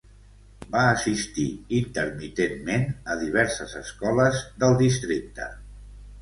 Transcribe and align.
Va 0.75 0.85
assistir 0.93 1.45
intermitentment 1.79 2.87
a 2.87 3.19
diverses 3.25 3.77
escoles 3.83 4.41
del 4.65 4.75
districte. 4.81 5.49